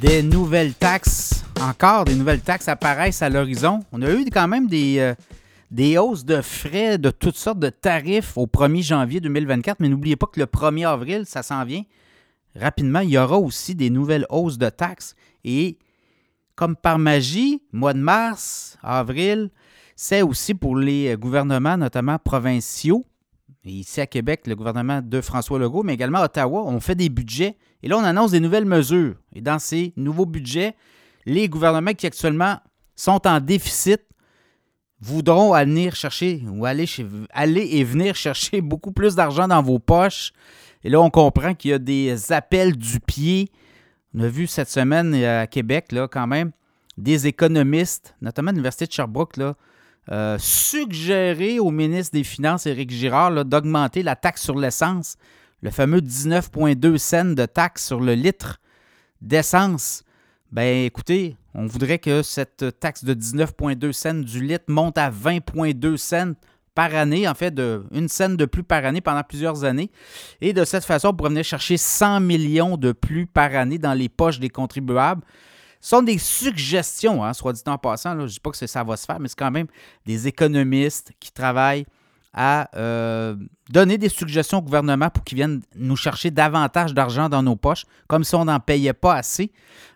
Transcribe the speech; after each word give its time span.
Des 0.00 0.22
nouvelles 0.22 0.72
taxes, 0.72 1.44
encore 1.60 2.06
des 2.06 2.14
nouvelles 2.14 2.40
taxes 2.40 2.68
apparaissent 2.68 3.20
à 3.20 3.28
l'horizon. 3.28 3.80
On 3.92 4.00
a 4.00 4.10
eu 4.10 4.24
quand 4.32 4.48
même 4.48 4.66
des, 4.66 4.98
euh, 4.98 6.00
hausses 6.00 6.24
de 6.24 6.40
frais 6.40 6.96
de 6.96 7.10
toutes 7.10 7.36
sortes 7.36 7.58
de 7.58 7.68
tarifs 7.68 8.38
au 8.38 8.46
1er 8.46 8.82
janvier 8.82 9.20
2024, 9.20 9.78
mais 9.78 9.90
n'oubliez 9.90 10.16
pas 10.16 10.24
que 10.26 10.40
le 10.40 10.46
1er 10.46 10.88
avril, 10.88 11.24
ça 11.26 11.42
s'en 11.42 11.66
vient. 11.66 11.82
Rapidement, 12.56 13.00
il 13.00 13.10
y 13.10 13.18
aura 13.18 13.36
aussi 13.38 13.74
des 13.74 13.90
nouvelles 13.90 14.24
hausses 14.30 14.56
de 14.56 14.70
taxes. 14.70 15.14
Et 15.44 15.76
comme 16.54 16.76
par 16.76 16.98
magie, 16.98 17.60
mois 17.70 17.92
de 17.92 18.00
mars, 18.00 18.78
avril, 18.82 19.50
c'est 19.96 20.22
aussi 20.22 20.54
pour 20.54 20.76
les 20.76 21.14
gouvernements, 21.18 21.76
notamment 21.76 22.18
provinciaux. 22.18 23.04
Ici 23.64 24.00
à 24.00 24.06
Québec, 24.06 24.46
le 24.46 24.56
gouvernement 24.56 25.02
de 25.02 25.20
François 25.20 25.58
Legault, 25.58 25.82
mais 25.82 25.94
également 25.94 26.18
à 26.18 26.24
Ottawa, 26.24 26.62
on 26.64 26.80
fait 26.80 26.94
des 26.94 27.10
budgets. 27.10 27.56
Et 27.82 27.88
là, 27.88 27.98
on 27.98 28.04
annonce 28.04 28.30
des 28.30 28.40
nouvelles 28.40 28.64
mesures. 28.64 29.16
Et 29.34 29.42
dans 29.42 29.58
ces 29.58 29.92
nouveaux 29.96 30.24
budgets, 30.24 30.74
les 31.26 31.48
gouvernements 31.48 31.92
qui 31.92 32.06
actuellement 32.06 32.58
sont 32.96 33.26
en 33.26 33.40
déficit 33.40 34.00
voudront 35.00 35.52
aller 35.52 35.90
chercher 35.90 36.42
ou 36.50 36.64
aller, 36.64 36.86
aller 37.30 37.68
et 37.72 37.84
venir 37.84 38.14
chercher 38.14 38.60
beaucoup 38.62 38.92
plus 38.92 39.14
d'argent 39.14 39.48
dans 39.48 39.62
vos 39.62 39.78
poches. 39.78 40.32
Et 40.82 40.88
là, 40.88 41.00
on 41.00 41.10
comprend 41.10 41.54
qu'il 41.54 41.72
y 41.72 41.74
a 41.74 41.78
des 41.78 42.32
appels 42.32 42.76
du 42.76 43.00
pied. 43.00 43.50
On 44.14 44.20
a 44.20 44.28
vu 44.28 44.46
cette 44.46 44.70
semaine 44.70 45.14
à 45.14 45.46
Québec, 45.46 45.92
là, 45.92 46.08
quand 46.08 46.26
même, 46.26 46.52
des 46.96 47.26
économistes, 47.26 48.14
notamment 48.22 48.50
l'Université 48.50 48.86
de 48.86 48.92
Sherbrooke, 48.92 49.36
là, 49.36 49.54
euh, 50.10 50.38
suggérer 50.38 51.58
au 51.58 51.70
ministre 51.70 52.14
des 52.14 52.24
Finances, 52.24 52.66
Éric 52.66 52.90
Girard, 52.90 53.44
d'augmenter 53.44 54.02
la 54.02 54.16
taxe 54.16 54.42
sur 54.42 54.58
l'essence, 54.58 55.16
le 55.62 55.70
fameux 55.70 56.00
19,2 56.00 56.96
cents 56.96 57.34
de 57.34 57.46
taxe 57.46 57.86
sur 57.86 58.00
le 58.00 58.14
litre 58.14 58.60
d'essence. 59.20 60.02
Ben 60.50 60.84
écoutez, 60.84 61.36
on 61.54 61.66
voudrait 61.66 61.98
que 61.98 62.22
cette 62.22 62.80
taxe 62.80 63.04
de 63.04 63.14
19,2 63.14 63.92
cents 63.92 64.14
du 64.14 64.44
litre 64.44 64.64
monte 64.68 64.98
à 64.98 65.10
20,2 65.10 65.96
cents 65.96 66.32
par 66.74 66.94
année, 66.94 67.28
en 67.28 67.34
fait, 67.34 67.60
une 67.92 68.08
scène 68.08 68.36
de 68.36 68.44
plus 68.46 68.62
par 68.62 68.84
année 68.84 69.00
pendant 69.00 69.22
plusieurs 69.22 69.64
années. 69.64 69.90
Et 70.40 70.52
de 70.52 70.64
cette 70.64 70.84
façon, 70.84 71.08
on 71.08 71.14
pourrait 71.14 71.30
venir 71.30 71.44
chercher 71.44 71.76
100 71.76 72.20
millions 72.20 72.76
de 72.76 72.92
plus 72.92 73.26
par 73.26 73.54
année 73.54 73.78
dans 73.78 73.92
les 73.92 74.08
poches 74.08 74.40
des 74.40 74.48
contribuables. 74.48 75.22
Ce 75.80 75.90
sont 75.90 76.02
des 76.02 76.18
suggestions, 76.18 77.24
hein, 77.24 77.32
soit 77.32 77.52
dit 77.52 77.62
en 77.66 77.78
passant. 77.78 78.14
je 78.16 78.22
ne 78.22 78.26
dis 78.26 78.40
pas 78.40 78.50
que 78.50 78.66
ça 78.66 78.84
va 78.84 78.96
se 78.96 79.06
faire, 79.06 79.18
mais 79.18 79.28
c'est 79.28 79.38
quand 79.38 79.50
même 79.50 79.66
des 80.06 80.28
économistes 80.28 81.12
qui 81.20 81.32
travaillent 81.32 81.86
à 82.32 82.68
euh, 82.76 83.34
donner 83.70 83.98
des 83.98 84.08
suggestions 84.08 84.58
au 84.58 84.62
gouvernement 84.62 85.10
pour 85.10 85.24
qu'ils 85.24 85.36
viennent 85.36 85.62
nous 85.74 85.96
chercher 85.96 86.30
davantage 86.30 86.94
d'argent 86.94 87.28
dans 87.28 87.42
nos 87.42 87.56
poches, 87.56 87.84
comme 88.06 88.24
si 88.24 88.34
on 88.34 88.44
n'en 88.44 88.60
payait 88.60 88.92
pas 88.92 89.14
assez. 89.14 89.50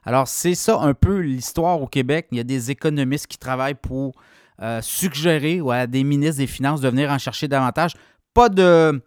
Alors, 0.04 0.26
c'est 0.26 0.54
ça 0.54 0.78
un 0.80 0.94
peu 0.94 1.18
l'histoire 1.18 1.80
au 1.80 1.86
Québec. 1.86 2.26
Il 2.32 2.38
y 2.38 2.40
a 2.40 2.44
des 2.44 2.70
économistes 2.70 3.26
qui 3.28 3.38
travaillent 3.38 3.74
pour 3.74 4.14
euh, 4.62 4.80
suggérer 4.82 5.60
à 5.70 5.86
des 5.86 6.02
ministres 6.02 6.38
des 6.38 6.46
Finances 6.46 6.80
de 6.80 6.88
venir 6.88 7.10
en 7.10 7.18
chercher 7.18 7.46
davantage. 7.46 7.92
Pas 8.32 8.48
de, 8.48 9.00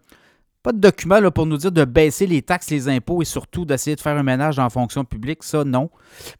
pas 0.62 0.72
de 0.72 0.78
document 0.78 1.20
là, 1.20 1.30
pour 1.30 1.46
nous 1.46 1.56
dire 1.56 1.72
de 1.72 1.84
baisser 1.84 2.26
les 2.26 2.42
taxes, 2.42 2.70
les 2.70 2.88
impôts 2.88 3.22
et 3.22 3.24
surtout 3.24 3.64
d'essayer 3.64 3.96
de 3.96 4.00
faire 4.00 4.16
un 4.16 4.22
ménage 4.22 4.56
la 4.56 4.70
fonction 4.70 5.04
publique. 5.04 5.42
Ça, 5.42 5.64
non. 5.64 5.90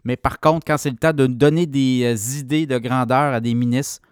Mais 0.05 0.17
par 0.17 0.41
contre, 0.41 0.67
quand 0.67 0.77
c'est 0.77 0.91
le 0.91 0.97
temps 0.97 1.13
de 1.13 1.27
donner 1.27 1.67
des 1.67 2.03
euh, 2.05 2.39
idées 2.39 2.67
de 2.67 2.79
grandeur 2.79 3.35
à 3.35 3.41
des 3.41 3.55
ministres, 3.55 4.03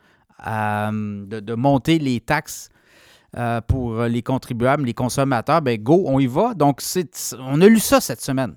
euh, 0.47 1.27
de, 1.27 1.55
monter 1.55 1.99
les 1.99 2.21
taxes 2.21 2.69
euh, 3.37 3.61
pour 3.61 4.03
les 4.05 4.23
contribuables, 4.23 4.85
les 4.85 4.95
consommateurs, 4.95 5.63
ben 5.63 5.83
go, 5.83 6.05
on 6.07 6.19
y 6.21 6.27
va. 6.27 6.55
Donc, 6.55 6.81
on 7.39 7.61
a 7.61 7.67
lu 7.67 7.81
ça 7.81 8.01
cette 8.01 8.21
semaine. 8.21 8.55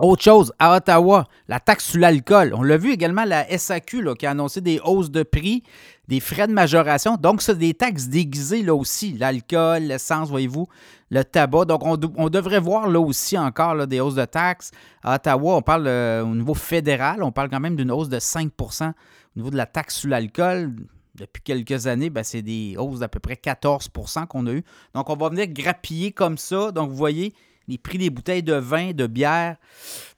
Autre 0.00 0.22
chose, 0.22 0.52
à 0.58 0.76
Ottawa, 0.76 1.26
la 1.48 1.60
taxe 1.60 1.84
sur 1.90 2.00
l'alcool. 2.00 2.54
On 2.56 2.62
l'a 2.62 2.78
vu 2.78 2.92
également, 2.92 3.24
la 3.24 3.46
SAQ 3.56 4.14
qui 4.18 4.26
a 4.26 4.30
annoncé 4.30 4.62
des 4.62 4.80
hausses 4.82 5.10
de 5.10 5.22
prix, 5.22 5.62
des 6.08 6.20
frais 6.20 6.46
de 6.46 6.52
majoration. 6.52 7.16
Donc, 7.16 7.42
c'est 7.42 7.56
des 7.56 7.74
taxes 7.74 8.08
déguisées 8.08 8.62
là 8.62 8.74
aussi. 8.74 9.12
L'alcool, 9.12 9.84
l'essence, 9.84 10.28
voyez-vous, 10.28 10.66
le 11.10 11.24
tabac. 11.24 11.66
Donc, 11.66 11.82
on, 11.84 12.28
devrait 12.28 12.58
voir 12.58 12.88
là 12.88 13.00
aussi 13.00 13.38
encore 13.38 13.86
des 13.86 14.00
hausses 14.00 14.16
de 14.16 14.24
taxes. 14.24 14.72
À 15.02 15.14
Ottawa, 15.14 15.56
on 15.56 15.62
parle 15.62 15.86
euh, 15.86 16.24
au 16.24 16.34
niveau 16.34 16.54
fédéral, 16.54 17.22
on 17.22 17.32
parle 17.32 17.50
quand 17.50 17.60
même 17.60 17.76
d'une 17.76 17.90
hausse 17.90 18.08
de 18.08 18.18
5% 18.18 18.90
au 18.90 18.92
niveau 19.36 19.50
de 19.50 19.56
la 19.56 19.66
taxe 19.66 19.96
sur 19.96 20.08
l'alcool. 20.08 20.74
Depuis 21.14 21.42
quelques 21.42 21.86
années, 21.86 22.10
ben, 22.10 22.24
c'est 22.24 22.42
des 22.42 22.74
hausses 22.78 23.00
d'à 23.00 23.08
peu 23.08 23.20
près 23.20 23.34
14% 23.34 24.26
qu'on 24.26 24.46
a 24.46 24.52
eu. 24.52 24.64
Donc, 24.94 25.10
on 25.10 25.16
va 25.16 25.28
venir 25.28 25.46
grappiller 25.48 26.10
comme 26.10 26.38
ça. 26.38 26.72
Donc, 26.72 26.90
vous 26.90 26.96
voyez, 26.96 27.34
les 27.68 27.78
prix 27.78 27.98
des 27.98 28.10
bouteilles 28.10 28.42
de 28.42 28.54
vin, 28.54 28.92
de 28.92 29.06
bière, 29.06 29.56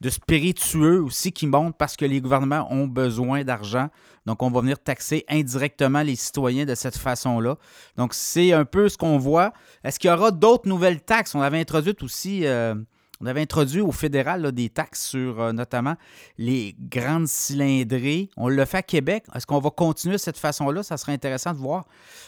de 0.01 0.11
spiritueux 0.11 1.03
aussi 1.03 1.33
qui 1.33 1.47
montent 1.47 1.77
parce 1.77 1.97
que 1.97 2.05
les 2.05 2.21
gouvernements 2.21 2.73
ont 2.73 2.87
besoin 2.87 3.45
d'argent. 3.45 3.89
Donc, 4.27 4.43
on 4.43 4.51
va 4.51 4.61
venir 4.61 4.79
taxer 4.79 5.25
indirectement 5.29 6.03
les 6.03 6.17
citoyens 6.17 6.65
de 6.65 6.75
cette 6.75 6.97
façon-là. 6.97 7.57
Donc, 7.97 8.15
c'est 8.15 8.53
un 8.53 8.65
peu 8.65 8.89
ce 8.89 8.97
qu'on 8.97 9.19
voit. 9.19 9.53
Est-ce 9.83 9.99
qu'il 9.99 10.09
y 10.11 10.13
aura 10.13 10.31
d'autres 10.31 10.69
nouvelles 10.69 11.03
taxes? 11.03 11.35
On 11.35 11.43
avait 11.43 11.61
introduit 11.61 11.95
aussi 12.01 12.47
euh, 12.47 12.75
on 13.25 13.27
avait 13.27 13.41
introduit 13.41 13.81
au 13.81 13.91
fédéral 13.91 14.53
des 14.53 14.69
taxes 14.69 15.07
sur 15.07 15.41
euh, 15.41 15.53
notamment 15.53 15.95
les 16.37 16.77
grandes 16.79 17.27
cylindrées. 17.27 18.29
On 18.37 18.49
le 18.49 18.65
fait 18.67 18.77
à 18.77 18.83
Québec. 18.83 19.25
Est-ce 19.35 19.47
qu'on 19.47 19.61
va 19.61 19.71
continuer 19.71 20.17
de 20.17 20.21
cette 20.21 20.37
façon-là? 20.37 20.83
Ça 20.83 20.99
serait 20.99 21.13
intéressant 21.13 21.55
de 21.55 21.59
voir. 21.59 21.87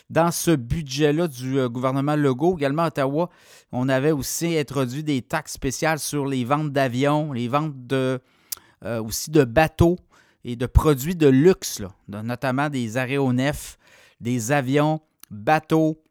Dans 0.08 0.30
ce 0.30 0.52
budget-là 0.52 1.28
du 1.28 1.58
euh, 1.58 1.68
gouvernement 1.68 2.16
Legault, 2.16 2.56
également 2.56 2.84
à 2.84 2.86
Ottawa, 2.86 3.28
on 3.72 3.90
avait 3.90 4.10
aussi 4.10 4.56
introduit 4.56 5.04
des 5.04 5.20
taxes 5.20 5.52
spéciales 5.52 5.98
sur 5.98 6.24
les 6.24 6.46
ventes 6.46 6.72
d'avions, 6.72 7.30
les 7.30 7.48
ventes 7.48 7.74
de, 7.86 8.18
euh, 8.82 9.02
aussi 9.02 9.30
de 9.30 9.44
bateaux 9.44 9.98
et 10.44 10.56
de 10.56 10.64
produits 10.64 11.14
de 11.14 11.28
luxe, 11.28 11.82
notamment 12.08 12.70
des 12.70 12.96
aéronefs, 12.96 13.76
des 14.22 14.50
avions, 14.50 15.02
bateaux 15.30 16.02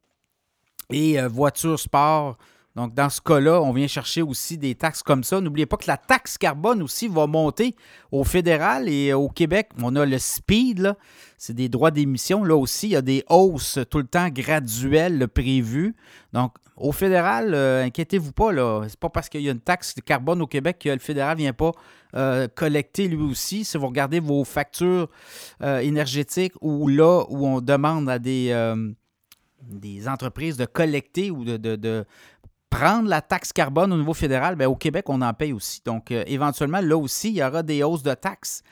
et 0.91 1.19
voitures 1.25 1.79
sport 1.79 2.37
donc, 2.75 2.93
dans 2.93 3.09
ce 3.09 3.21
cas-là, 3.21 3.61
on 3.61 3.71
vient 3.71 3.87
chercher 3.87 4.21
aussi 4.21 4.57
des 4.57 4.75
taxes 4.75 5.01
comme 5.01 5.23
ça. 5.23 5.39
N'oubliez 5.39 5.65
pas 5.65 5.77
que 5.77 5.87
la 5.87 5.95
taxe 5.95 6.37
carbone 6.37 6.81
aussi 6.81 7.07
va 7.07 7.25
monter 7.25 7.73
au 8.11 8.25
fédéral 8.25 8.89
et 8.89 9.13
au 9.13 9.29
Québec. 9.29 9.69
On 9.81 9.95
a 9.95 10.05
le 10.05 10.17
speed, 10.17 10.93
c'est 11.37 11.53
des 11.53 11.69
droits 11.69 11.91
d'émission. 11.91 12.43
Là 12.43 12.57
aussi, 12.57 12.87
il 12.87 12.91
y 12.91 12.95
a 12.97 13.01
des 13.01 13.23
hausses 13.29 13.79
tout 13.89 13.99
le 13.99 14.07
temps 14.07 14.27
graduelles 14.27 15.29
prévues. 15.29 15.95
Donc, 16.33 16.53
au 16.75 16.91
fédéral, 16.91 17.53
euh, 17.53 17.85
inquiétez-vous 17.85 18.33
pas, 18.33 18.51
là. 18.51 18.83
C'est 18.89 18.99
pas 18.99 19.09
parce 19.09 19.29
qu'il 19.29 19.41
y 19.41 19.47
a 19.47 19.53
une 19.53 19.61
taxe 19.61 19.95
de 19.95 20.01
carbone 20.01 20.41
au 20.41 20.47
Québec 20.47 20.79
que 20.79 20.89
le 20.89 20.99
fédéral 20.99 21.37
ne 21.37 21.43
vient 21.43 21.53
pas 21.53 21.71
euh, 22.17 22.49
collecter 22.53 23.07
lui 23.07 23.23
aussi. 23.23 23.63
Si 23.63 23.77
vous 23.77 23.87
regardez 23.87 24.19
vos 24.19 24.43
factures 24.43 25.09
euh, 25.63 25.79
énergétiques 25.79 26.53
ou 26.59 26.89
là 26.89 27.23
où 27.29 27.47
on 27.47 27.61
demande 27.61 28.09
à 28.09 28.19
des 28.19 28.51
des 29.69 30.07
entreprises 30.07 30.57
de 30.57 30.65
collecter 30.65 31.31
ou 31.31 31.43
de, 31.43 32.05
prendre 32.75 33.07
la 33.07 33.21
taxe 33.21 33.53
carbone 33.53 33.93
au 33.93 33.97
niveau 33.97 34.13
fédéral, 34.13 34.55
bien, 34.55 34.67
au 34.67 34.75
Québec, 34.75 35.05
on 35.07 35.21
en 35.21 35.33
paye 35.33 35.53
aussi. 35.53 35.81
Donc, 35.85 36.11
euh, 36.11 36.23
éventuellement, 36.27 36.81
là 36.81 36.97
aussi, 36.97 37.29
il 37.29 37.37
y 37.37 37.43
aura 37.43 37.63
des 37.63 37.83
hausses 37.83 38.03
de 38.03 38.13
taxes 38.13 38.63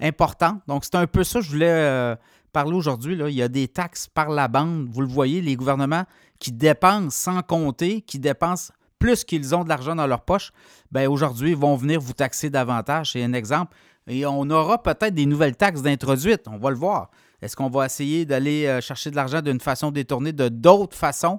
importantes. 0.00 0.60
Donc, 0.66 0.84
c'est 0.84 0.96
un 0.96 1.06
peu 1.06 1.22
ça 1.22 1.38
que 1.38 1.44
je 1.44 1.50
voulais 1.50 1.68
euh, 1.68 2.16
parler 2.52 2.74
aujourd'hui. 2.74 3.16
Il 3.16 3.34
y 3.34 3.42
a 3.42 3.48
des 3.48 3.68
taxes 3.68 4.08
par 4.08 4.30
la 4.30 4.48
bande. 4.48 4.88
Vous 4.90 5.00
le 5.00 5.06
voyez, 5.06 5.40
les 5.40 5.54
gouvernements 5.54 6.04
qui 6.40 6.50
dépensent 6.50 7.10
sans 7.10 7.42
compter, 7.42 8.00
qui 8.00 8.18
dépensent 8.18 8.72
plus 8.98 9.22
qu'ils 9.22 9.54
ont 9.54 9.62
de 9.62 9.68
l'argent 9.68 9.94
dans 9.94 10.06
leur 10.08 10.22
poche, 10.22 10.50
bien, 10.90 11.08
aujourd'hui, 11.08 11.50
ils 11.50 11.56
vont 11.56 11.76
venir 11.76 12.00
vous 12.00 12.14
taxer 12.14 12.50
davantage. 12.50 13.12
C'est 13.12 13.22
un 13.22 13.32
exemple. 13.32 13.76
Et 14.08 14.26
on 14.26 14.50
aura 14.50 14.82
peut-être 14.82 15.14
des 15.14 15.26
nouvelles 15.26 15.56
taxes 15.56 15.82
d'introduites. 15.82 16.48
On 16.48 16.58
va 16.58 16.70
le 16.70 16.76
voir. 16.76 17.10
Est-ce 17.40 17.54
qu'on 17.54 17.70
va 17.70 17.86
essayer 17.86 18.24
d'aller 18.24 18.66
euh, 18.66 18.80
chercher 18.80 19.12
de 19.12 19.16
l'argent 19.16 19.40
d'une 19.40 19.60
façon 19.60 19.92
détournée, 19.92 20.32
de 20.32 20.48
d'autres 20.48 20.96
façons? 20.96 21.38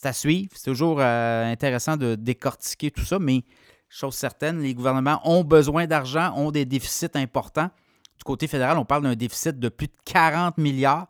C'est 0.00 0.08
à 0.08 0.12
suivre. 0.12 0.50
C'est 0.54 0.70
toujours 0.70 0.98
euh, 1.00 1.52
intéressant 1.52 1.96
de 1.96 2.14
décortiquer 2.14 2.90
tout 2.90 3.04
ça, 3.04 3.18
mais 3.18 3.42
chose 3.88 4.14
certaine, 4.14 4.60
les 4.62 4.72
gouvernements 4.72 5.20
ont 5.24 5.44
besoin 5.44 5.86
d'argent, 5.86 6.32
ont 6.36 6.50
des 6.50 6.64
déficits 6.64 7.10
importants. 7.14 7.68
Du 8.16 8.24
côté 8.24 8.46
fédéral, 8.46 8.78
on 8.78 8.84
parle 8.84 9.02
d'un 9.02 9.14
déficit 9.14 9.58
de 9.58 9.68
plus 9.68 9.88
de 9.88 9.92
40 10.06 10.56
milliards. 10.58 11.08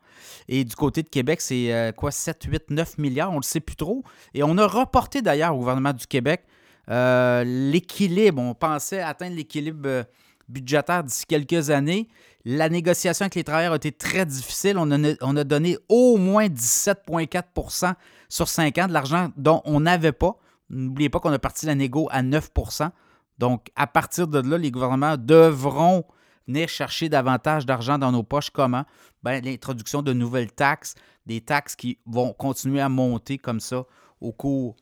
Et 0.49 0.65
du 0.65 0.75
côté 0.75 1.03
de 1.03 1.09
Québec, 1.09 1.41
c'est 1.41 1.73
euh, 1.73 1.93
quoi, 1.93 2.11
7, 2.11 2.45
8, 2.45 2.71
9 2.71 2.99
milliards, 2.99 3.31
on 3.31 3.35
ne 3.35 3.39
le 3.41 3.45
sait 3.45 3.61
plus 3.61 3.77
trop. 3.77 4.03
Et 4.35 4.43
on 4.43 4.59
a 4.59 4.67
reporté 4.67 5.23
d'ailleurs 5.23 5.55
au 5.55 5.59
gouvernement 5.59 5.93
du 5.93 6.07
Québec 6.07 6.43
euh, 6.89 7.45
l'équilibre. 7.45 8.43
On 8.43 8.55
pensait 8.55 9.01
atteindre 9.01 9.37
l'équilibre 9.37 10.05
budgétaire 10.51 11.05
d'ici 11.05 11.25
quelques 11.27 11.71
années. 11.71 12.09
La 12.45 12.69
négociation 12.69 13.25
avec 13.25 13.35
les 13.35 13.45
travailleurs 13.45 13.75
a 13.75 13.77
été 13.77 13.93
très 13.93 14.27
difficile. 14.27 14.77
On 14.79 14.91
a, 14.91 15.15
on 15.21 15.37
a 15.37 15.45
donné 15.45 15.79
au 15.89 16.17
moins 16.17 16.49
17,4% 16.49 17.95
sur 18.29 18.49
5 18.49 18.79
ans 18.79 18.89
de 18.89 18.93
l'argent 18.93 19.31
dont 19.37 19.63
on 19.65 19.81
n'avait 19.81 20.13
pas. 20.13 20.37
N'oubliez 20.71 21.11
pas 21.11 21.21
qu'on 21.21 21.33
a 21.33 21.39
parti 21.39 21.67
la 21.67 21.75
négo 21.75 22.09
à 22.11 22.23
9% 22.23 22.91
Donc, 23.39 23.69
à 23.77 23.87
partir 23.87 24.29
de 24.29 24.41
là, 24.41 24.57
les 24.57 24.71
gouvernements 24.71 25.17
devront 25.19 26.05
venir 26.47 26.69
chercher 26.69 27.09
davantage 27.09 27.67
d'argent 27.67 27.99
dans 27.99 28.13
nos 28.13 28.23
poches. 28.23 28.51
Comment? 28.51 28.85
Ben, 29.23 29.45
l'introduction 29.45 30.03
de 30.03 30.13
nouvelles 30.13 30.53
taxes, 30.53 30.95
des 31.27 31.41
taxes 31.41 31.77
qui 31.77 31.99
vont 32.07 32.33
continuer 32.33 32.81
à 32.81 32.89
monter 32.89 33.37
comme 33.39 33.61
ça 33.61 33.85
au 34.21 34.33
cours 34.33 34.77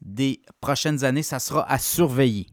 des 0.00 0.42
prochaines 0.60 1.04
années. 1.04 1.22
Ça 1.22 1.38
sera 1.38 1.68
à 1.70 1.78
surveiller. 1.78 2.46